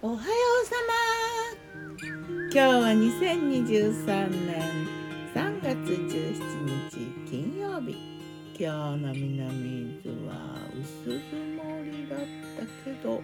[0.00, 1.98] おはようさま。
[2.04, 4.86] 今日は2023年
[5.34, 6.38] 3月17
[6.88, 6.96] 日
[7.28, 7.96] 金曜日。
[8.56, 10.34] 今日の南伊豆は
[10.80, 11.18] 薄曇
[11.82, 13.20] りだったけど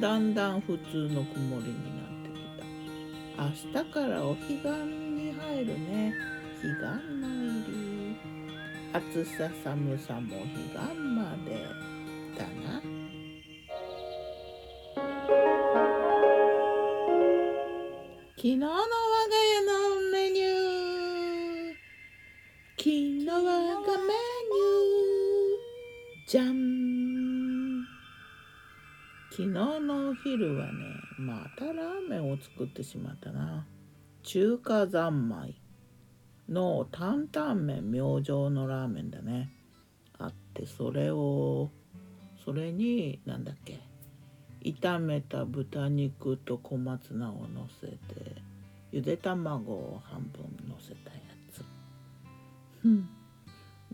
[0.00, 2.40] だんだん普通の曇りになってき
[3.36, 3.42] た。
[3.42, 6.14] 明日からお彼岸に入るね。
[6.62, 6.84] 彼岸
[7.20, 8.16] の入り。
[8.92, 11.29] 暑さ寒さも彼岸ま
[26.30, 27.84] じゃん。
[29.32, 30.72] 昨日のお昼はね
[31.18, 33.66] またラーメンを作ってしまったな。
[34.22, 35.60] 中華三昧
[36.48, 39.50] の担々麺明星のラーメンだね。
[40.18, 41.72] あってそれを
[42.44, 43.80] それに何だっけ。
[44.62, 47.96] 炒めた豚肉と小松菜をのせて
[48.92, 51.16] ゆで卵を半分のせたや
[51.52, 51.64] つ。
[52.84, 53.08] うん。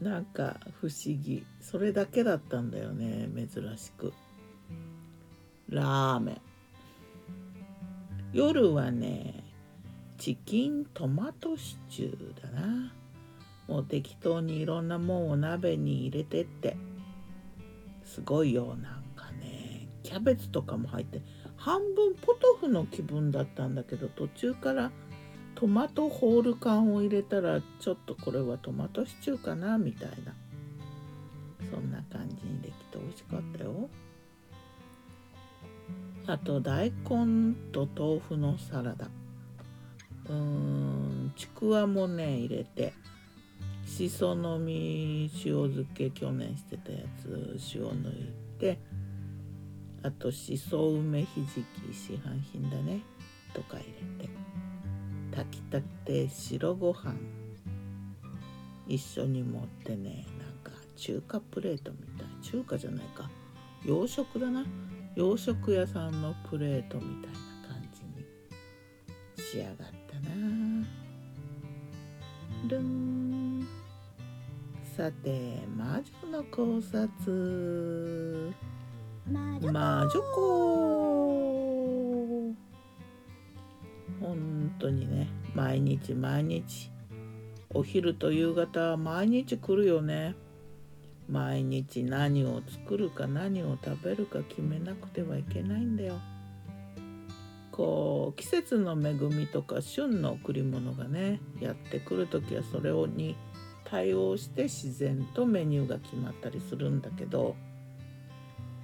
[0.00, 1.44] なんか不思議。
[1.60, 4.12] それだけだったんだよね珍しく。
[5.68, 6.40] ラーメン。
[8.32, 9.42] 夜はね
[10.18, 12.92] チキントマトシチューだな。
[13.68, 16.76] もう適当にいろんなもんを鍋に入れてって。
[18.04, 19.88] すごいよなんかね。
[20.02, 21.20] キャベツとかも入って
[21.56, 24.92] 半分ポトフの気分だったんだけど途中から
[25.56, 30.34] トマトホール缶を入れたらちょっとこれはトマトシチューかなみたいな。
[31.70, 33.88] そんな感じにできて美味しかったよ。
[36.26, 39.06] あと大根と豆腐のサラダ。
[40.28, 42.92] うーんちくわもね入れて。
[43.86, 48.78] しその実塩漬け去年してたやつ塩抜いて。
[50.02, 53.00] あとしそ梅ひじき市販品だね。
[53.54, 53.86] とか入
[54.18, 54.30] れて。
[55.36, 57.14] 炊きたて白ご飯。
[58.88, 62.26] 一緒に持ってねなんか中華プレートみたい。
[62.40, 63.28] 中華じゃないか。
[63.84, 64.64] 洋食だな。
[65.14, 67.38] 洋食屋さんのプレートみたいな
[67.68, 68.24] 感じに
[69.36, 69.74] 仕上がっ
[70.10, 70.30] たな。
[72.68, 73.66] ルン。
[74.96, 76.00] さて魔
[76.30, 78.54] 女の考察。
[79.30, 81.55] 魔女子
[84.20, 86.90] 本当にね毎日毎日。
[87.70, 90.34] お昼と夕方は毎日来るよね。
[91.28, 96.14] 毎日何を作るか何を食べるか決めなくてはいけないんだよ。
[97.72, 103.36] こう季節の恵みとか旬の贈り物がねやってくる時はそれをに
[103.84, 107.56] 対応して自然とメニューが決まったりするんだけど。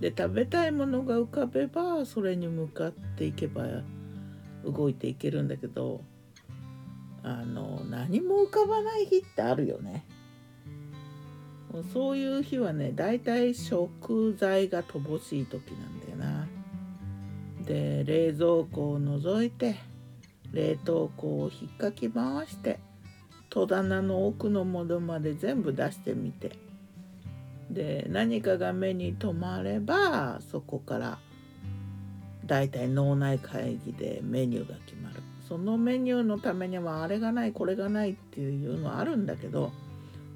[0.00, 3.64] で食べたいものが浮かべばそれに向かっていけば
[4.64, 6.02] 動いていけるんだけど
[7.22, 10.04] あの何も浮かばない日ってあるよね。
[11.92, 16.46] そういう日はねだいたい食材が乏しい時なんだよな。
[17.64, 19.76] で冷蔵庫を覗いて
[20.52, 22.78] 冷凍庫を引っかき回して
[23.50, 26.52] 戸棚の奥のものまで全部出してみて
[27.70, 31.18] で何かが目に留まればそこから
[32.46, 39.72] だいたい脳内会議でメニューが決まるそのメニューのためにはあれがないこれがないっていうのはあるんだけど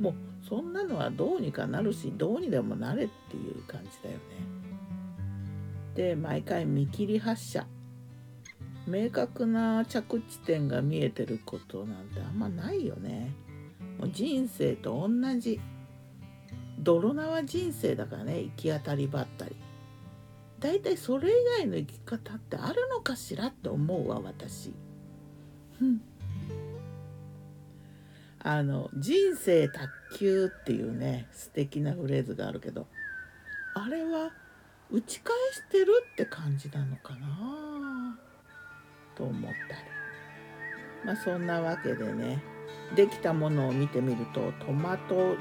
[0.00, 0.14] もう
[0.48, 4.20] そんなのはどうにかなるしどうにでもなれっていう感じだよね。
[5.94, 7.66] で毎回見切り発車
[8.86, 13.32] 明確な着地点が見えてることなんてあんまないよね。
[13.98, 15.60] もう人生と同じ
[16.80, 19.56] 泥縄人生だからね行き当たりばったり。
[20.64, 24.72] だいたいそれ以外の生き方ってあるのかしらって思うわ私。
[25.82, 26.00] うん
[28.46, 29.88] あの人生卓
[30.18, 32.86] 球っていうね素敵なフレーズがあるけど
[33.74, 34.32] あれは
[34.90, 38.18] 打ち返してるって感じなのかな
[39.14, 39.56] と思ったり
[41.06, 42.42] まあそんなわけでね
[42.94, 45.36] できたものを見てみるとトマト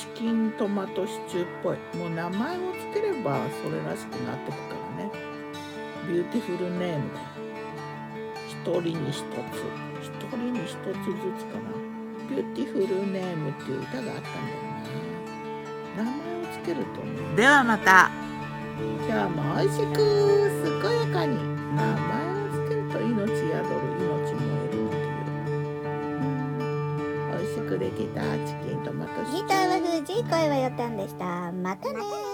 [0.00, 1.76] チキントマトシチューっぽい。
[1.98, 5.10] もう名前を付ければそれらしくなってくからね。
[6.08, 7.26] ビューティフルネームだよ。
[8.48, 9.22] 一人に一つ。
[10.00, 10.80] 一人に一つず
[11.38, 11.68] つかな。
[12.30, 14.62] ビューティフルネームっていう歌があったんだよ
[15.98, 17.36] な名前をつけるとね。
[17.36, 18.10] ではまた。
[19.06, 19.94] 今日も美味しく
[20.80, 21.36] 健やかに。
[21.76, 21.92] 名前
[22.40, 23.89] をつけると命宿る
[27.74, 31.52] いう美味しくできたチキントマトギターは藤井声はよたんでした。
[31.52, 32.29] またね